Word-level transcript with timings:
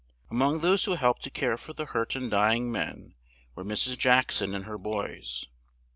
A 0.31 0.33
mong 0.33 0.61
those 0.63 0.85
who 0.85 0.95
helped 0.95 1.21
to 1.25 1.29
care 1.29 1.57
for 1.57 1.73
the 1.73 1.85
hurt 1.85 2.15
and 2.15 2.31
dy 2.31 2.55
ing 2.55 2.71
men 2.71 3.13
were 3.53 3.63
Mrs. 3.63 3.99
Jack 3.99 4.31
son 4.31 4.55
and 4.55 4.65
her 4.65 4.79
boys. 4.79 5.45